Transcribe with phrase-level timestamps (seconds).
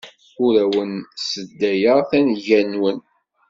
[0.43, 2.97] Ur awen-sseddayeɣ tanegga-nwen.